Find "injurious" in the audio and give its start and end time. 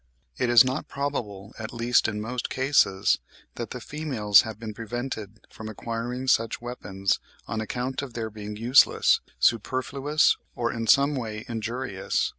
11.47-12.29